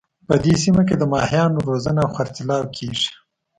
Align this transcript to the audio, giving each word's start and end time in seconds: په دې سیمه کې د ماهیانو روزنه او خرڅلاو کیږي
په 0.27 0.33
دې 0.43 0.53
سیمه 0.63 0.83
کې 0.87 0.95
د 0.97 1.03
ماهیانو 1.13 1.65
روزنه 1.69 1.99
او 2.03 2.09
خرڅلاو 2.15 2.71
کیږي 2.77 3.09